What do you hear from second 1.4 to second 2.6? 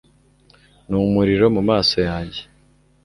mu maso yanjye